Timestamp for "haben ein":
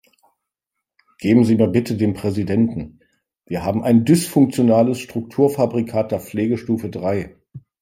3.63-4.03